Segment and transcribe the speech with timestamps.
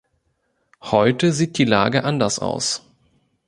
[0.81, 2.81] Heute sieht die Lage anders aus.